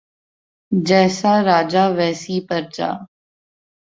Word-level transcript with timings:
جیسا 0.87 1.33
راجا 1.41 1.85
ویسی 1.97 2.37
پرجا 2.49 2.91